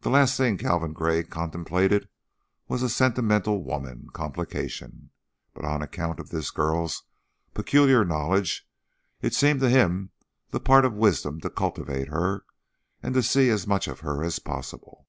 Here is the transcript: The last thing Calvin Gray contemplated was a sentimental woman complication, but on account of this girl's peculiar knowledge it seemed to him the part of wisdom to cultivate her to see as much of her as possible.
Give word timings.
The 0.00 0.08
last 0.08 0.38
thing 0.38 0.56
Calvin 0.56 0.94
Gray 0.94 1.22
contemplated 1.24 2.08
was 2.68 2.82
a 2.82 2.88
sentimental 2.88 3.62
woman 3.62 4.08
complication, 4.14 5.10
but 5.52 5.66
on 5.66 5.82
account 5.82 6.18
of 6.18 6.30
this 6.30 6.50
girl's 6.50 7.02
peculiar 7.52 8.02
knowledge 8.02 8.66
it 9.20 9.34
seemed 9.34 9.60
to 9.60 9.68
him 9.68 10.12
the 10.52 10.58
part 10.60 10.86
of 10.86 10.94
wisdom 10.94 11.42
to 11.42 11.50
cultivate 11.50 12.08
her 12.08 12.46
to 13.02 13.22
see 13.22 13.50
as 13.50 13.66
much 13.66 13.88
of 13.88 14.00
her 14.00 14.24
as 14.24 14.38
possible. 14.38 15.06